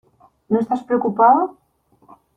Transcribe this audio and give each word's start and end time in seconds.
¿No 0.49 0.57
estás 0.59 0.83
preocupado? 0.83 1.59